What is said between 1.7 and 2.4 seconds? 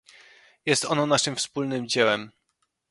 dziełem